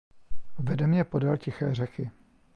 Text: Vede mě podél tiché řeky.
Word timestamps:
Vede 0.59 0.87
mě 0.87 1.03
podél 1.03 1.37
tiché 1.37 1.73
řeky. 1.75 2.11